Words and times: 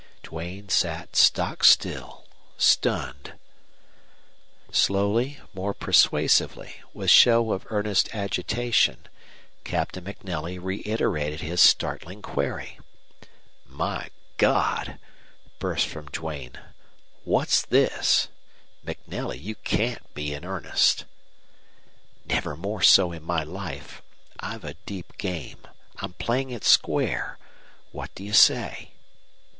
Duane 0.23 0.67
sat 0.67 1.15
stock 1.15 1.63
still, 1.63 2.25
stunned. 2.57 3.33
Slowly, 4.71 5.37
more 5.53 5.75
persuasively, 5.75 6.77
with 6.91 7.11
show 7.11 7.51
of 7.51 7.67
earnest 7.69 8.09
agitation, 8.11 9.05
Captain 9.63 10.03
MacNelly 10.03 10.57
reiterated 10.59 11.41
his 11.41 11.61
startling 11.61 12.23
query. 12.23 12.79
"My 13.67 14.09
God!" 14.37 14.97
burst 15.59 15.85
from 15.85 16.07
Duane. 16.09 16.59
"What's 17.23 17.63
this? 17.63 18.29
MacNelly, 18.83 19.37
you 19.39 19.53
CAN'T 19.53 20.15
be 20.15 20.33
in 20.33 20.43
earnest!" 20.45 21.05
"Never 22.25 22.57
more 22.57 22.81
so 22.81 23.11
in 23.11 23.21
my 23.21 23.43
life. 23.43 24.01
I've 24.39 24.63
a 24.63 24.73
deep 24.87 25.19
game. 25.19 25.59
I'm 25.97 26.13
playing 26.13 26.49
it 26.49 26.63
square. 26.63 27.37
What 27.91 28.15
do 28.15 28.23
you 28.23 28.33
say?" 28.33 28.93